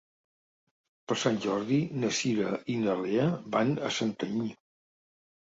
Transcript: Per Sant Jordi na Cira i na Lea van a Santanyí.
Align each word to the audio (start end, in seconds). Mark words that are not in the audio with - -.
Per 1.11 1.17
Sant 1.23 1.37
Jordi 1.43 1.77
na 2.05 2.09
Cira 2.21 2.55
i 2.75 2.79
na 2.87 2.97
Lea 3.03 3.27
van 3.59 3.77
a 3.91 3.95
Santanyí. 4.01 4.51